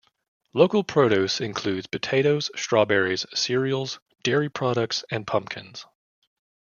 Local 0.55 0.83
produce 0.83 1.39
includes 1.41 1.85
potatoes, 1.85 2.49
strawberries, 2.55 3.27
cereals, 3.35 3.99
dairy 4.23 4.49
products 4.49 5.05
and 5.11 5.27
pumpkins. 5.27 5.85